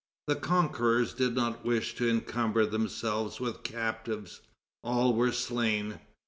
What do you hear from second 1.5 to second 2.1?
wish to